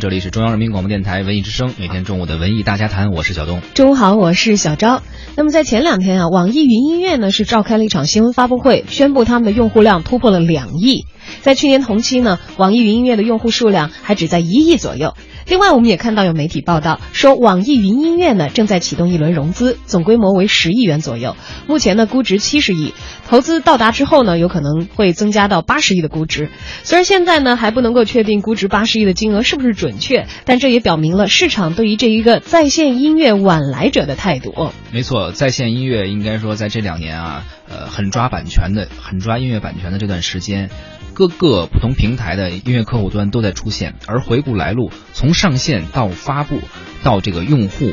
[0.00, 3.60] 这里是中央人民广播电台文艺之声，每天中午的文艺大家谈，我是小东。
[3.74, 5.02] 中午好，我是小昭。
[5.34, 11.06] 那么在前两天啊，网易云音乐呢是召开了一场新闻发布会，宣布他们的用户量突破了两亿。
[11.40, 15.14] 在去年同期呢，网易云音乐的用户数量还只在一亿左右。
[15.48, 21.36] 另外，我们也看到有媒体报道说，网易云音乐呢正在启动一轮融资，总规模为十亿元左右。
[21.66, 22.92] 目前呢估值七十亿，
[23.28, 26.50] 投资到达之后呢，有可能会增加到八十亿的估值。
[26.82, 34.52] 虽然现在呢还不能够确定估值八十亿的金额是不是准确，但这也表明了市场对于这一个在线音乐晚来者的态度。
[34.92, 40.70] 没错，在线音乐应该说在这两年啊，呃，狠抓版权的，狠抓音乐版权的这段时间。
[41.14, 46.60] 各个不同平台的音乐客户端都在出现，而回顾来路，从上线到发布
[47.02, 47.92] 到这个用户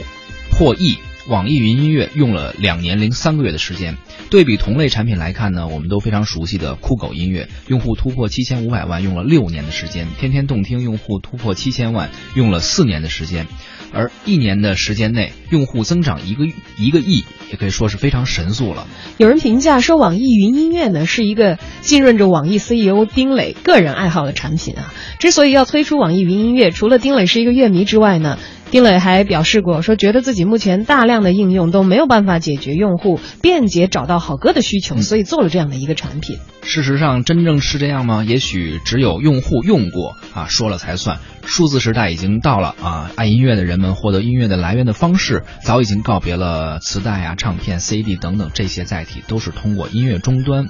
[0.51, 3.97] 破亿，网易云音乐用了两年零三个月的时间。
[4.29, 13.47] 对比同类产品来看呢，我们都非常熟悉的酷狗音乐，用户突破七千五百万用了六年的时间；天天动听用户突破七千万用了四年的时间。
[13.95, 16.45] 而一年的时间内，用户增长一个
[16.77, 18.87] 一个亿，也可以说是非常神速了。
[19.17, 24.93] 有人评价说，网易云音乐呢是一个浸润着网易 CEO 丁磊个人爱好的产品啊。
[25.17, 28.37] 之所以要推出网易云音乐，除了丁磊是一个乐迷之外呢，
[28.71, 36.39] 丁磊还表示过，说觉得自己目前大量的应用都没有办法解决用户便捷找到好歌的需求，所以做了这样的一个产品。
[36.61, 38.23] 事实上，真正是这样吗？
[38.25, 41.19] 也许只有用户用过啊，说了才算。
[41.45, 50.67] 数字时代已经到了啊，爱音乐的人们获得音乐的来源的方式早已经告别了磁带啊、唱片、CD 等等这些载体，都是通过音乐终端。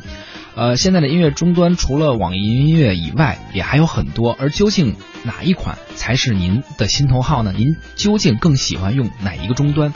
[0.56, 4.34] 呃，现在的音乐终端除了网易音乐以外，也还有很多。
[4.40, 7.54] 而究竟哪一款才是您的心头号呢？
[7.58, 9.94] 您究竟更喜欢用哪一个终端？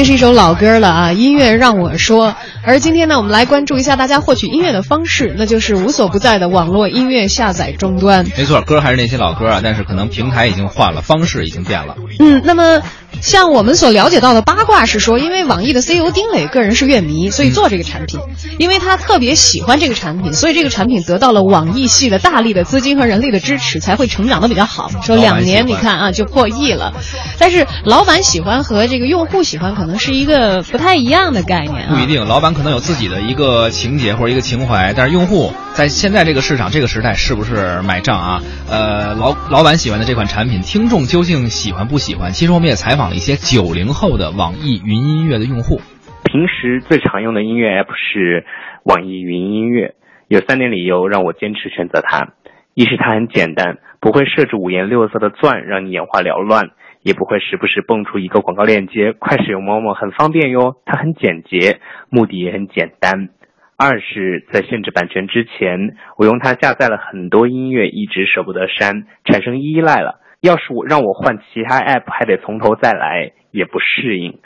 [0.00, 1.12] 这是一首老歌了啊！
[1.12, 2.34] 音乐让我说。
[2.64, 8.24] 而今天呢，我们来关注一下大家获取音乐的方式，那就是无所不在的网络音乐下载终端。
[8.34, 11.96] 没错，歌还是那些老歌啊，但是可能平台已经换了，方式已经变了。
[12.18, 12.80] 嗯，那么。
[13.20, 18.20] 像我们所了解到的八卦是说，因为网易的 CEO 丁磊个人是乐迷，所以做这个产品，
[18.58, 24.90] 因为他特别喜欢这个产品，所以这个产品得到了网易系的大力的资金和人力的支持，才会成长的比较好。
[25.02, 26.94] 说两年你看啊就破亿了，
[27.38, 31.88] 但是老板喜欢和这个用户喜欢可能是一个不太一样的概念。
[31.88, 38.42] 不一定，老板可能有自己的一个情节或者一个情怀，但是用户在现在这个市场这个时代是不是买账啊？
[38.68, 42.32] 呃，老老板喜欢的这款产品，听众究竟喜欢不喜欢？
[42.32, 45.80] 其实我们也采访了一些九零后的网易云音乐的用户。
[46.24, 48.44] 平时最常用的音乐 app 是
[48.84, 49.94] 网易云音乐，
[50.28, 52.34] 有三点理由让我坚持选择它：
[52.74, 56.70] 一是它很简单，不会设置五颜六色的钻让你眼花缭乱，
[57.02, 59.12] 也不会时不时蹦出一个广告链接。
[59.18, 61.80] 快使用某某很方便哟，它很简洁，
[62.10, 63.30] 目的也很简单。
[63.76, 70.20] 二是，在限制版权之前，我用它下载了很多音乐，一直舍不得删，产生依赖了。
[70.40, 74.38] 要是我让我换其他 app，还得从头再来，也不适应。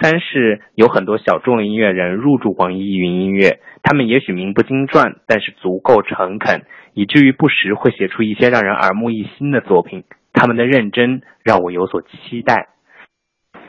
[0.00, 6.62] 三是有很多小众音乐人入驻网易云音乐，他们也许名不经传，但是足够诚恳，
[6.92, 10.04] 以至于不时会写出一些让人耳目一新的作品。
[10.32, 12.68] 他们的认真让我有所期待。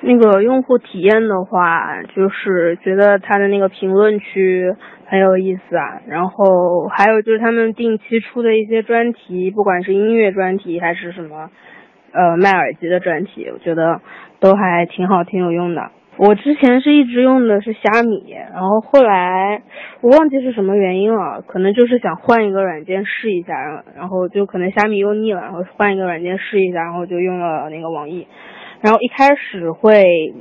[0.02, 4.74] 那个用户体验的话，就是觉得他的那个评论区。
[5.10, 11.50] 很有意思啊，然后还有就是他们定期出的一些专题，不管是音乐专题还是什么，
[12.12, 14.02] 呃，卖耳机的专题，我觉得
[14.42, 15.92] 都还挺好，挺有用的。
[16.18, 19.62] 我之前是一直用的是虾米，然后后来
[20.02, 23.54] 我忘记是什么原因了，可能就是想换一个软件试一下，
[23.96, 28.28] 然后就可能虾米用腻了，然后换一个软件试一下，然后就用了那个网易。
[28.88, 30.34] 然后一开始会，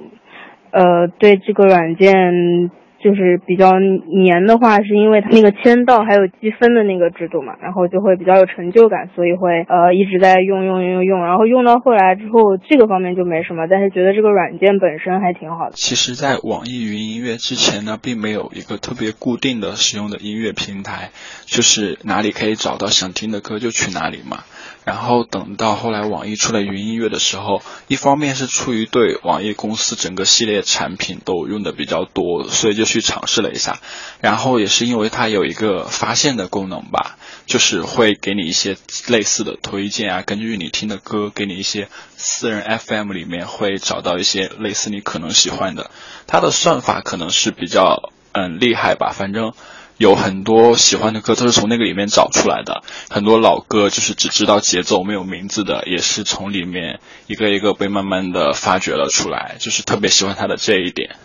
[0.71, 2.71] 呃，对这个软件。
[3.07, 15.77] 就是比较黏的话，是因为它那个签到还有积分的那个制度嘛，然后就会比较有成就感，所以会呃一直在用用用用，然后用到后来之后，这个方面就没什么，但是觉得这个软件本身还挺好的。
[15.77, 21.11] 其实，在网易云音乐之前呢，并没有一个特别固定的使用的音乐平台，
[21.45, 24.39] 就是哪里可以找到想听的歌就去哪里嘛。
[24.85, 33.79] 然后等到后来网易出了云音乐的时候，一方面是出于对网易公司整个系列产品都用的比较多，所以就去尝试了一下。
[34.21, 38.77] 然后也是因为它有一个发现的功能吧，就是会给你一些
[39.09, 45.91] 类似的推荐啊，根据你听的歌，给你一些私人 FM 里面会找到一些类似你可能喜欢的。
[46.27, 49.53] 它的算法可能是比较嗯厉害吧，反正。
[49.99, 61.17] 有很多喜欢的歌都是从那个里面找出来的，很多老歌就是只知道节奏没有名字的，也是从里面一个一个被慢慢的发掘了出来，就是特别喜欢他的这一点。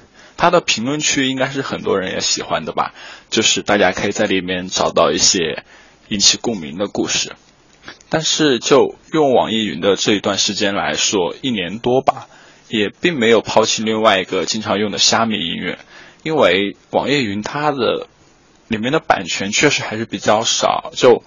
[0.41, 2.95] 他的评论区应该是很多人也喜欢的吧，
[3.29, 5.63] 就是大家可以在里面找到一些
[6.09, 7.35] 引起共鸣的故事。
[8.09, 12.25] 但是就用网易云的这一段时间来说，一年多吧，
[12.69, 15.77] 也并没有抛弃另外一个经常用的虾米音乐，
[16.23, 18.07] 因为网易云它的。
[18.67, 21.23] 里面的版权确实还是比较少，就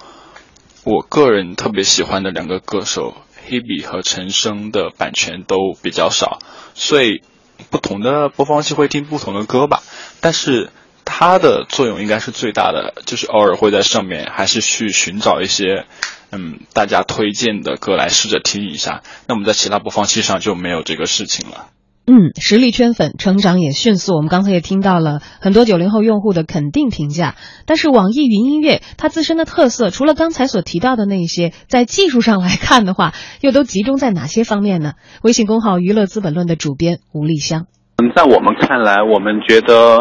[0.82, 3.14] 我个人特别喜欢的两个歌手
[3.46, 6.38] 黑笔和陈升的版权都比较少，
[6.74, 7.22] 所以
[7.70, 9.82] 不同的播放器会听不同的歌吧。
[10.20, 10.70] 但是
[11.04, 15.86] 它的作用应该是最大的，就是偶尔会在上面还是去寻找一些
[16.30, 19.02] 嗯大家推荐的歌来试着听一下。
[19.26, 21.68] 那我们在其他播放器上就没有这个事情了。
[22.06, 24.14] 嗯，实力圈粉，成长也迅速。
[24.14, 27.34] 我们刚才也听到了很多九零后用户的肯定评价。
[27.64, 34.92] 但是网易云音乐它自身的特色，除了刚才所提到的那些，在技术上来看的话，又都集中在哪些方面呢？
[35.22, 37.64] 微信公号娱乐资本论的主编吴丽香。
[37.96, 39.96] 嗯，在我们看来，我们觉得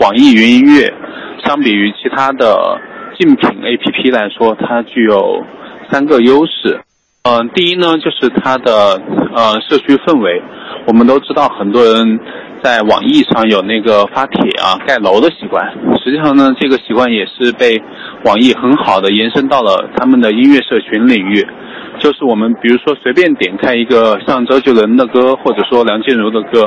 [0.00, 0.92] 网易云音乐
[1.44, 2.78] 相比于其他的
[3.18, 5.42] 竞品 APP 来说，它具有
[5.90, 6.82] 三个优势。
[7.24, 9.00] 嗯，第一呢，就是它的
[9.34, 10.40] 呃社区氛围。
[10.86, 12.18] 我们都知道，很多人
[12.62, 15.64] 在网易上有那个发帖啊、盖楼的习惯。
[16.04, 17.80] 实际上呢，这个习惯也是被
[18.24, 21.46] 网易很好的延伸到了他们的音乐社群领域。
[21.98, 26.64] 就是我们比如说随便点开一个像周杰伦的歌，或者说梁静茹的歌，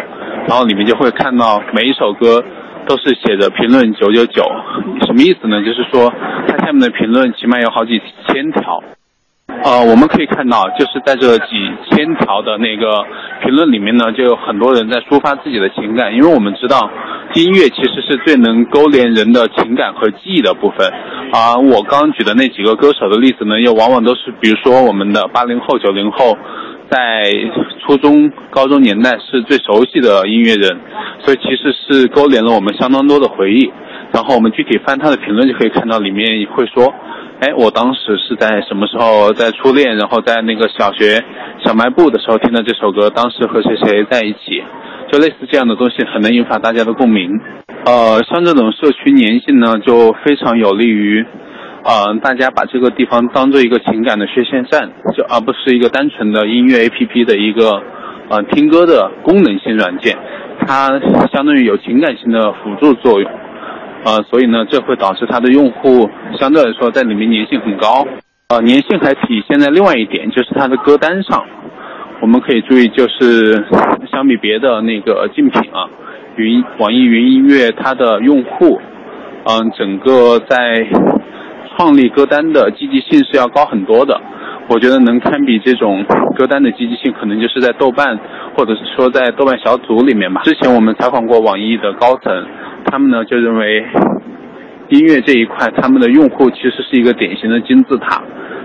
[0.48, 2.42] 然后里面就会看到每一首歌
[2.88, 4.44] 都是写着评论九九九，
[5.06, 5.62] 什么意思呢？
[5.62, 6.14] 就是说
[6.48, 8.82] 它下面的评论起码有好几千条。
[9.64, 11.56] 呃，我们可以看到，就是在这几
[11.90, 13.04] 千条的那个
[13.42, 16.14] 评论里面呢，就有很多人在抒发自己的情感。
[16.14, 16.88] 因为我们知道，
[17.34, 20.88] 音乐其实是最能勾连人的情感和记忆的部分。
[21.34, 26.38] 而我刚举的那几个歌手的例子呢，又往往都是，比如说我们的八零后、九零后，
[26.92, 27.32] 在
[27.82, 30.80] 初中、高中年代是最熟悉的音乐人，
[31.20, 33.72] 所以其实是勾连了我们相当多的回忆。
[34.12, 36.94] 然后我们具体翻他的评论，就可以看到里面会说。
[37.46, 41.24] 哎，我当时是在什么时候在初恋，然后在那个小学
[41.64, 44.64] 小卖部的时候听的这首歌，当时和谁谁在一起，
[45.12, 47.30] 就类似这样的东西，很能引发大家的共鸣。
[47.86, 51.24] 呃，像这种社区粘性呢，就非常有利于，
[51.84, 57.80] 呃，大家把这个地方当做一个情感的血线站，就而不是一个单纯的音乐 APP 的一个
[58.30, 60.18] 呃听歌的功能性软件，
[60.66, 61.00] 它
[61.32, 63.30] 相当于有情感性的辅助作用。
[64.06, 68.06] 呃，所以呢，这会导致它的用户相对来说在里面粘性很高。
[68.50, 71.44] 呃，粘性还体现在另外一点，就是它的歌单上，
[72.22, 73.66] 我们可以注意，就是
[74.12, 75.90] 相比别的那个竞品啊，
[76.36, 78.80] 云网易云音乐它的用户，
[79.46, 80.88] 嗯，整个在
[81.76, 84.22] 创立歌单的积极性是要高很多的。
[84.68, 88.20] 我觉得能堪比这种歌单的积极性，可能就是在豆瓣，
[88.56, 90.42] 或者是说在豆瓣小组里面吧。
[90.44, 92.32] 之前我们采访过网易的高层。
[92.86, 93.86] 他们呢就认为，
[94.90, 98.22] 音乐这一块，他们的用户其实是一个典型的金字塔，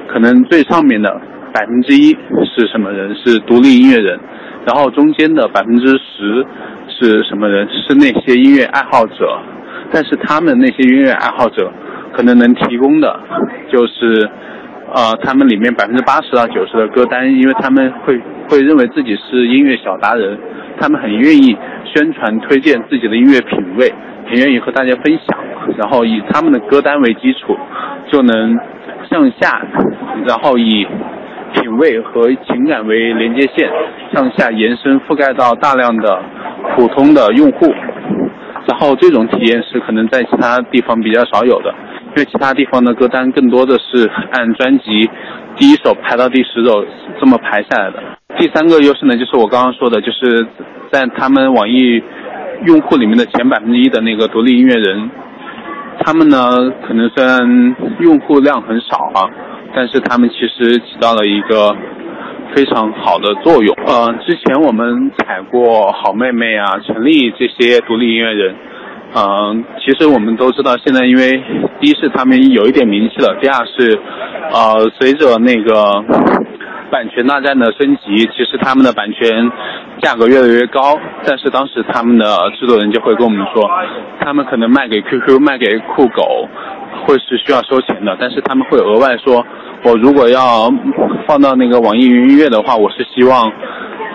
[0.08, 1.20] 可能最上面的
[1.52, 3.14] 百分之一是什么人？
[3.14, 4.18] 是独立音乐人，
[4.66, 6.46] 然后中间的百分之十
[6.88, 7.66] 是什么人？
[7.68, 9.40] 是那些音乐爱好者，
[9.90, 11.72] 但是他们那些音乐爱好者，
[12.12, 13.18] 可能能提供的，
[13.72, 14.28] 就是，
[14.94, 20.38] 呃，他们里面百分之八十到九十的歌单，因为他们会会认为自己是音乐小达人，
[20.78, 21.56] 他们很愿意。
[21.92, 23.92] 宣传推荐自己的音乐品味，
[24.24, 25.36] 很愿意和大家分享，
[25.76, 27.58] 然后以他们的歌单为基础，
[28.12, 28.56] 就能
[29.10, 29.60] 向下，
[30.24, 30.86] 然后以
[31.52, 33.68] 品味和情感为连接线，
[34.14, 36.22] 向下延伸覆盖到大量的
[36.76, 37.74] 普通的用户，
[38.68, 41.74] 然后这种体验是可能在其他地方比较少有的。
[42.10, 45.08] 因为其他地方的歌单更多的是按专辑
[45.56, 46.84] 第一首排到第十首
[47.20, 48.02] 这么排下来的。
[48.36, 50.46] 第三个优势呢，就是我刚刚说的，就是
[50.90, 52.02] 在他们网易
[52.66, 55.10] 用户里面的前百分之一的那个独立音乐人，
[56.00, 59.30] 他们呢可能虽然用户量很少啊，
[59.74, 61.76] 但是他们其实起到了一个
[62.54, 63.76] 非常好的作用。
[63.86, 68.56] 呃，之前我们采过好妹妹啊、陈粒这些独立音乐人。
[69.12, 71.42] 嗯，其实我们都知道，现在因为
[71.80, 73.98] 第一是他们有一点名气了，第二是，
[74.52, 75.74] 呃，随着那个
[76.92, 79.50] 版权大战的升级，其实他们的版权
[80.00, 80.96] 价格越来越高。
[81.24, 82.24] 但是当时他们的
[82.58, 83.68] 制作人就会跟我们说，
[84.20, 86.48] 他们可能卖给 QQ、卖给酷狗，
[87.04, 88.16] 会是需要收钱的。
[88.20, 89.44] 但是他们会额外说，
[89.82, 90.70] 我如果要
[91.26, 93.50] 放到那个网易云音乐的话，我是希望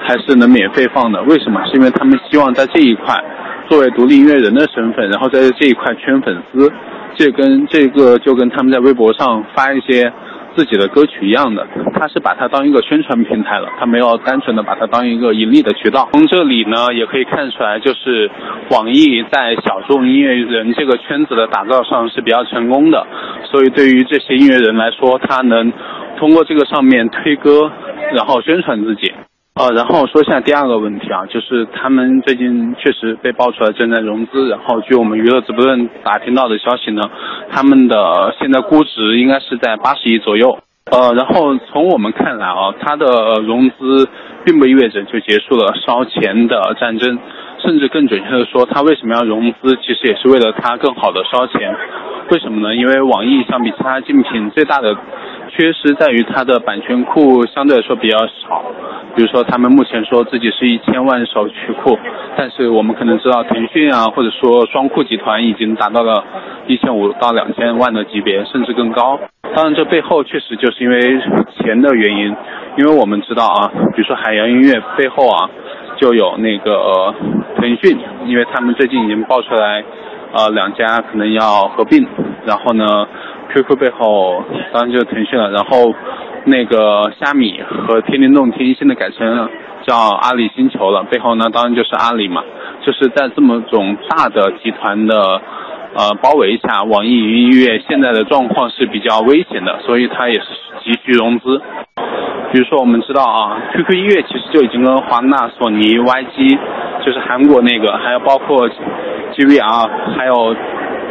[0.07, 1.21] 还是能免费放的。
[1.23, 1.59] 为什么？
[1.65, 3.21] 是因为他们希望在这一块。
[3.67, 6.71] 作为独立音乐人的身份，然后在这一块圈粉丝，
[7.15, 10.11] 这跟这个就跟他们在微博上发一些
[10.55, 16.07] 自己的歌曲一样的，他是把它当一个宣传平台了，他没有单纯的把它当一个盈利的渠道。
[16.13, 18.29] 从这里呢，也可以看出来，就是
[18.69, 23.05] 网易在小众音乐人这个圈子的打造上是比较成功的，
[23.51, 25.73] 所以对于这些音乐人来说，他能
[26.17, 27.71] 通过这个上面推歌，
[28.13, 29.11] 然后宣传自己。
[29.55, 37.01] 呃，然后说一下第二个问题啊，就是他们最近确实被爆出来正在融资，然后据我们娱乐直播间打听到的消息呢，
[37.49, 40.59] 他们的现在估值应该是在八十亿左右。
[40.91, 44.09] 呃，然后从我们看来啊，它的融资
[44.43, 47.17] 并不意味着就结束了烧钱的战争，
[47.63, 51.73] 甚至更准确的说，它为什么要融资，其实也是为了它更好的烧钱。
[52.29, 52.75] 为什么呢？
[52.75, 54.95] 因为网易相比其他竞品最大的
[55.49, 58.63] 缺失在于它的版权库相对来说比较少。
[59.15, 61.97] 比如说，他们目前说自己是一千万首曲库，
[62.35, 66.23] 但是我们可能知道腾讯啊，或者说双库集团已经达到了
[66.67, 69.19] 一千五到两千万的级别，甚至更高。
[69.55, 70.99] 当然，这背后确实就是因为
[71.59, 72.35] 钱的原因，
[72.77, 75.49] 因为我们知道啊，比如说海洋音乐背后啊，
[75.95, 77.13] 就有那个
[77.55, 79.81] 腾讯，因为他们最近已经爆出来，
[80.35, 82.05] 呃，两家可能要合并，
[82.45, 83.07] 然后呢
[83.53, 85.93] ，QQ 背后当然就是腾讯了，然后。
[86.47, 89.49] 那个虾米和天天动听现在改成
[89.81, 92.43] 叫阿里星球了，背后呢当然就是阿里嘛，
[92.85, 95.41] 就是在这么种大的集团的
[95.95, 100.45] 呃包围下，网易云音乐现在的状况是比较危险的，所以它也是
[100.83, 101.59] 急需融资。
[102.51, 106.59] 比如说我们知道啊，QQ 音乐其实就已经跟华纳、索尼、YG，
[107.03, 108.69] 就是韩国那个，还有包括
[109.35, 110.55] GVR，还有。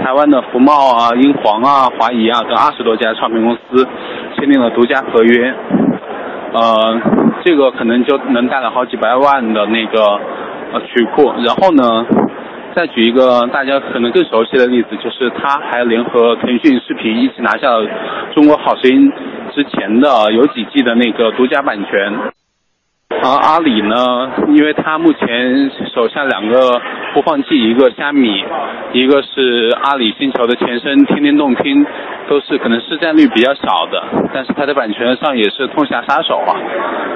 [0.02, 3.86] 台湾的福茂啊、英皇啊、华谊啊等二十多家唱片公司
[4.34, 5.54] 签订了独家合约，
[6.52, 7.00] 呃，
[7.44, 10.02] 这个可能就能带来好几百万的那个
[10.72, 11.32] 呃曲库。
[11.46, 12.04] 然后呢，
[12.74, 17.84] 再举一个大家可能更熟悉的例子，就是他还联合腾讯视频一起拿下了
[18.34, 19.10] 《中国好声音》
[19.54, 22.33] 之前的有几季的那个独家版权。
[23.22, 23.94] 而阿里呢，
[24.48, 26.80] 因为他目前手下两个
[27.14, 28.44] 播放器，一个虾米，
[28.92, 31.86] 一个是阿里星球的前身天天动听，
[32.28, 34.02] 都是可能市占率比较小的，
[34.34, 36.52] 但是它的版权上也是痛下杀手啊。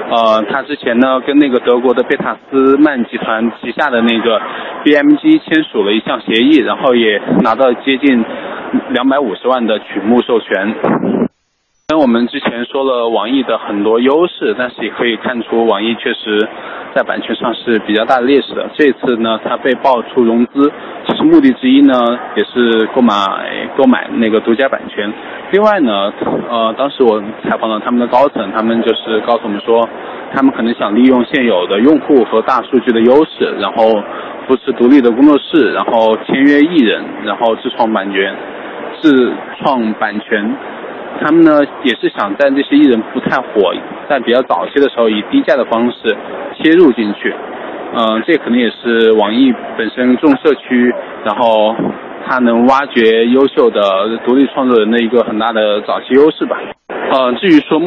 [0.09, 4.41] 呃，它之前呢跟那个德国的贝塔斯曼集团旗下的那个
[4.83, 8.25] BMG 签署了一项协议，然后也拿到接近
[8.89, 10.75] 两百五十万的曲目授权。
[11.99, 16.47] 我们之前说了网易的很多优势，但是也可以看出网易确实
[16.95, 18.69] 在版权上是比较大的劣势的。
[18.73, 20.71] 这次呢，它被爆出融资，
[21.05, 21.93] 其实目的之一呢，
[22.37, 23.13] 也是购买
[23.75, 25.11] 购买那个独家版权。
[25.51, 26.13] 另外呢，
[26.49, 29.87] 呃，当时我采访了他们的高层，他们就是告诉我们说，
[30.33, 34.01] 他们可能想利用现有的用户和大数据的优势，然后
[34.47, 38.33] 扶持独立的工作室，然后签约艺人，然后自创版权，
[39.01, 40.55] 自创版权。
[41.21, 43.73] 他们呢也是想在那些艺人不太火，
[44.09, 46.15] 在比较早期的时候以低价的方式
[46.57, 47.33] 切入进去，
[47.95, 50.93] 嗯，这可能也是网易本身重社区，
[51.25, 51.75] 然后
[52.27, 56.57] 它能挖掘优秀的独立创作人的一个很大的早期优势吧。
[57.11, 57.79] 呃，至于说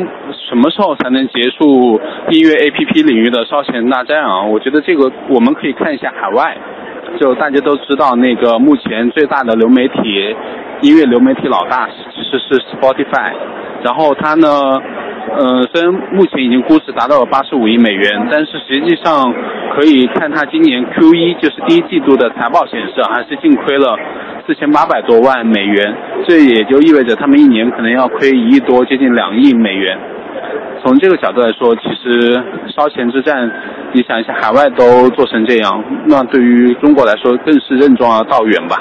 [0.48, 4.42] 什么时候才能结束音乐 APP 领域的烧钱大战啊？
[4.42, 6.56] 我觉得这个我们可以看一下海外，
[7.20, 10.34] 就大家都知道那个目前最大的流媒体。
[10.82, 13.32] 音乐流媒体老大其实是 Spotify，
[13.84, 14.48] 然后它呢，
[15.30, 19.32] 呃，虽然目前已经估值达到了八十五亿美元，但是实际上
[19.76, 23.96] 可以看它今年 Q 一就是第一季度的财报显示，还是净亏了
[24.44, 25.94] 四千八百多万美元，
[26.26, 29.96] 这也就意味着他们一年可能要亏一亿多，接近两亿美元。
[30.84, 32.34] 从这个角度来说，其实
[32.74, 33.48] 烧钱之战，
[33.94, 38.76] 你想一下，海外都做成这样，那对于中国来说更是任重而道远吧。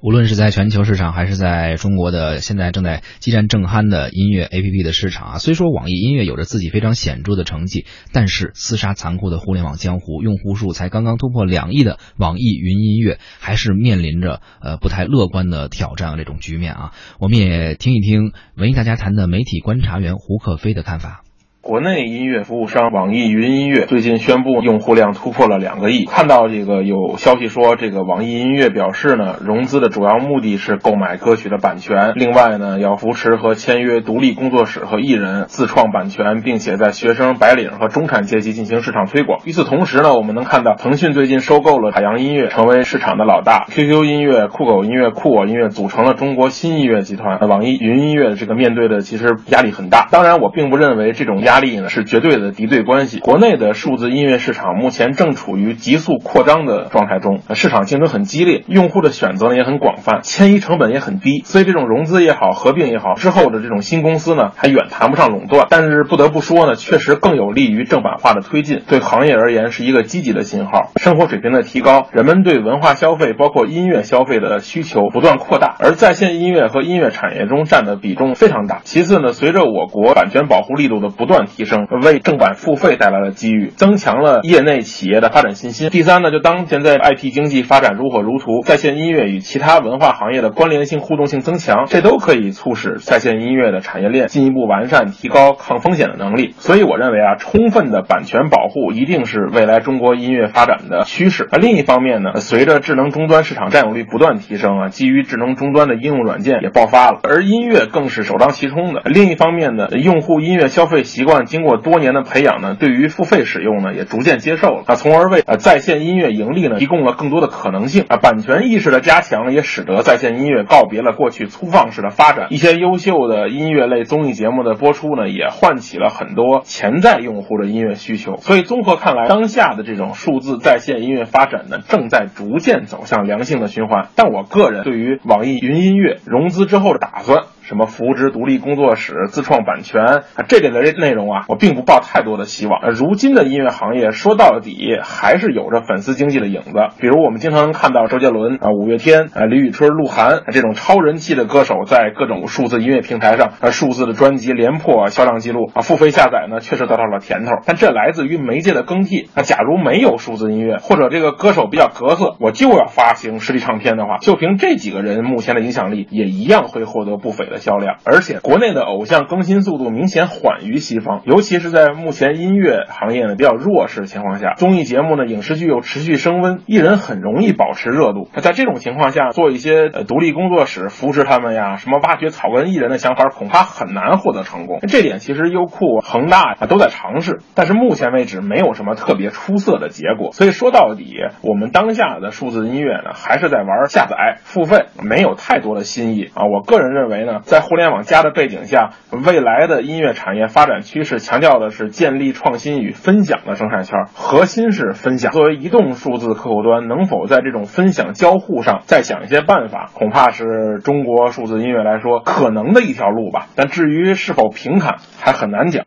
[0.00, 16.92] 无论是在全球市场，还是在中国的现在正在激战正酣的音乐 APP 的市场啊，虽说网易音乐有着自己非常显著的成绩，但是厮杀残酷的互联网江湖，用户数才刚刚突破两亿的网易云音乐，还是面临着呃不太乐观的挑战这种局面啊。
[17.18, 21.23] 我们也听一听文艺大家谈的媒体观察员胡克飞的看法。
[21.64, 26.04] 国内音乐服务商网易云音乐最近宣布用户量突破了两个亿。
[26.04, 39.40] 看到这个有消息说，这个网易音乐表示呢，融资的主要目的是购买歌曲的版权，另外呢，要扶持和签约独立工作室和艺人自创版权，并且在学生、白领和中产阶级进行市场推广。
[39.46, 43.64] 与此同时呢，我们能看到腾讯最近收购了海洋音乐，成为市场的老大。
[43.70, 47.48] QQ 音乐、酷狗音乐、酷我音乐组成了中国新音乐集团。
[47.48, 50.08] 网易云音乐这个面对的其实压力很大。
[50.12, 51.53] 当然，我并不认为这种压。
[51.54, 53.20] 压力呢是绝对的敌对关系。
[53.20, 61.42] 国内的数字音乐市场目前正处于急速扩张的状态中，市场竞争很激烈，用户的选择呢也很广泛，迁移成本也很低。
[61.44, 65.68] 所以这种融资也好，合并也好，之后的这种新公司呢还远谈不上垄断。
[65.70, 70.90] 但是不得不说呢，确实更有利于正版化的推进，对行业而言是一个积极的信号。
[70.96, 78.80] 生活水平的提高，人们对文化消费，包括音乐消费的需求不断扩大，而在线音乐和音乐产业中占的比重非常大。
[78.82, 81.43] 其次呢，随着我国版权保护力度的不断。
[81.46, 85.90] 提升为正版付费带来了机遇，增强了业内企业的发展信心。
[85.90, 96.54] 第三呢，就当前在 IP 经济发展如火如荼，在线音乐与其他文化行业的关联性、互动性增强，这都可以促使在线音乐的产业链进一步完善，提高抗风险的能力。
[96.58, 101.48] 所以我认为啊，充分的版权保护一定是未来中国音乐发展的趋势。
[101.52, 109.02] 而另一方面呢，随着智能终端市场占有率不断提升啊，基于智能终端的应用软件也爆发了，而音乐更是首当其冲的。
[109.04, 111.33] 另一方面呢，用户音乐消费习惯。
[111.42, 118.16] 经过多年的培养呢，对于付费使用呢也逐渐接受了那，从而为呃在线音乐盈利呢提供了更多的可能性啊。
[118.16, 128.36] 版权意识的加强也使得在线音乐告别了过去粗放式的发展，一些优秀的音乐类综艺节目的播出呢，也唤起了很多潜在用户的音乐需求。
[128.36, 134.08] 所以综合看来，当下的这种数字在线音乐发展呢，正在逐渐走向良性的循环。
[134.14, 137.44] 但我个人对于网易云音乐融资之后的打算。
[137.66, 142.90] 什么扶植独立工作室、自创版权啊，这类的内容啊，我并不抱太多的希望。
[142.90, 146.72] 如今的音乐行业说到底还是有着粉丝经济的影子。
[147.00, 157.52] 比如我们经常能看到周杰伦啊、五月天啊、李宇春、鹿晗这种超人气的歌手，在各种数字音乐平台上啊，数字的专辑连破销量记录啊，付费下载呢确实得到了甜头。
[157.64, 159.42] 但这来自于媒介的更替啊。
[159.42, 167.53] 假如没有数字音乐，或者这个歌手比较格色，我就要发行实体唱片的话，就凭这几个人目前的影响力，也一样会获得不菲的。
[167.54, 178.28] 的销量，而且国内的偶像更新速度明显缓于西方，尤其是在目前音乐行业呢比较弱势情况下，综艺节目呢、影视剧又持续升温，艺人很容易保持热度。
[178.34, 184.80] 那在这种情况下，做一些呃独立工作室扶持他们呀，什么挖掘草根艺人的想法，恐怕很难获得成功。
[184.88, 190.32] 这点其实优酷、恒大啊都在尝试，但是目前为止没有什么特别出色的结果。
[190.32, 196.44] 所以说到底，我们当下的数字音乐呢，还是在玩下载付费，没有太多的新意啊。
[196.46, 197.42] 我个人认为呢。
[197.44, 205.32] 在互联网加的背景下，未来的音乐产业发展趋势强调的是建立创新与分享的生态圈，核心是分享。
[205.32, 213.46] 作为移动数字客户端，能否在这种分享交互上再想一些办法，恐怕是中国数字音乐来说可能的一条路吧。
[213.54, 215.84] 但至于是否平坦，还很难讲。